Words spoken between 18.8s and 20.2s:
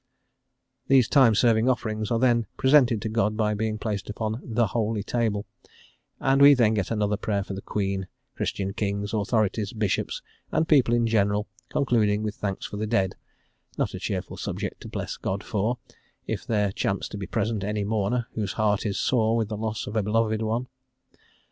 is sore with the loss of a